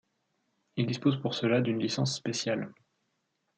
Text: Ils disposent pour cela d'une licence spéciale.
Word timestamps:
Ils 0.77 0.87
disposent 0.87 1.21
pour 1.21 1.35
cela 1.35 1.61
d'une 1.61 1.77
licence 1.77 2.15
spéciale. 2.15 2.73